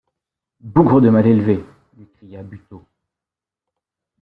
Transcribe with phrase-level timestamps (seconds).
[0.61, 1.63] Bougre de mal élevé!
[1.95, 2.83] lui cria Buteau.